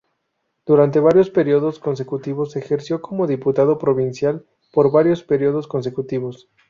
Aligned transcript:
Durante 0.65 0.99
varios 0.99 1.29
períodos 1.29 1.77
consecutivos 1.77 2.55
ejerció 2.55 3.03
como 3.03 3.27
diputado 3.27 3.77
provincial 3.77 4.43
por 4.71 4.91
varios 4.91 5.21
períodos 5.21 5.67
consecutivos. 5.67 6.49